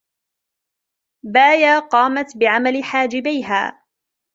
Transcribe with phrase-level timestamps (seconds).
[1.23, 3.81] بايا قامت بعمل حاجبيها.